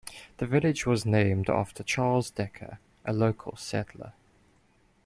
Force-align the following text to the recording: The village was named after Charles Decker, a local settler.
The 0.37 0.47
village 0.47 0.87
was 0.87 1.05
named 1.05 1.47
after 1.47 1.83
Charles 1.83 2.31
Decker, 2.31 2.79
a 3.05 3.13
local 3.13 3.55
settler. 3.55 4.13